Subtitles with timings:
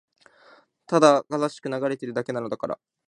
[0.87, 2.79] ただ空しく流れているだけなのだから